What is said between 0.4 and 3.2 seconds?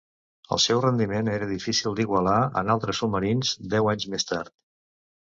El seu rendiment era difícil d'igualar en altres